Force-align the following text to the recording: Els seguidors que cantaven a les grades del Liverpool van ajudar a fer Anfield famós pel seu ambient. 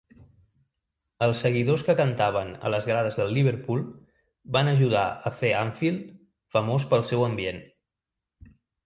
Els 1.25 1.41
seguidors 1.45 1.83
que 1.89 1.95
cantaven 1.99 2.47
a 2.69 2.71
les 2.75 2.87
grades 2.91 3.19
del 3.19 3.29
Liverpool 3.35 3.83
van 4.57 4.71
ajudar 4.71 5.05
a 5.31 5.33
fer 5.43 5.53
Anfield 5.59 6.09
famós 6.57 6.87
pel 6.95 7.07
seu 7.11 7.27
ambient. 7.27 7.61